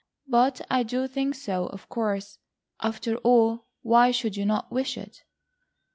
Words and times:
"But 0.27 0.61
I 0.67 0.81
do 0.81 1.07
think 1.07 1.35
so 1.35 1.67
of 1.67 1.87
course. 1.87 2.39
After 2.81 3.17
all 3.17 3.67
why 3.83 4.09
should 4.09 4.35
you 4.35 4.47
not 4.47 4.71
wish 4.71 4.97
it?" 4.97 5.23